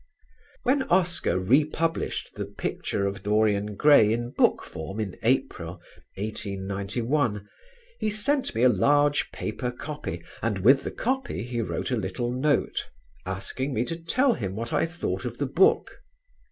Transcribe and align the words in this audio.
When 0.63 0.81
Oscar 0.89 1.37
republished 1.37 2.33
"The 2.33 2.47
Picture 2.47 3.05
of 3.05 3.21
Dorian 3.21 3.75
Gray" 3.75 4.11
in 4.11 4.31
book 4.31 4.63
form 4.63 4.99
in 4.99 5.15
April, 5.21 5.73
1891, 6.17 7.47
he 7.99 8.09
sent 8.09 8.55
me 8.55 8.63
a 8.63 8.67
large 8.69 9.31
paper 9.31 9.69
copy 9.69 10.23
and 10.41 10.57
with 10.57 10.81
the 10.83 10.89
copy 10.89 11.43
he 11.43 11.61
wrote 11.61 11.91
a 11.91 11.97
little 11.97 12.31
note, 12.31 12.89
asking 13.27 13.75
me 13.75 13.85
to 13.85 13.95
tell 13.95 14.33
him 14.33 14.55
what 14.55 14.73
I 14.73 14.87
thought 14.87 15.23
of 15.23 15.37
the 15.37 15.45
book. 15.45 16.01